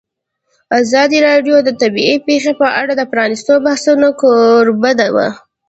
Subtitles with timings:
[0.79, 5.27] ازادي راډیو د طبیعي پېښې په اړه د پرانیستو بحثونو کوربه وه.